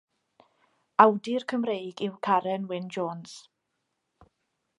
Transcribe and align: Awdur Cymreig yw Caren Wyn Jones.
Awdur 1.03 1.45
Cymreig 1.53 2.03
yw 2.07 2.17
Caren 2.29 2.67
Wyn 2.73 2.91
Jones. 2.97 3.37